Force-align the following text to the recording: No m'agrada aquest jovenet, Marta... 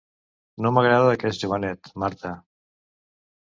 No 0.65 0.71
m'agrada 0.77 1.11
aquest 1.19 1.45
jovenet, 1.45 1.95
Marta... 2.07 2.35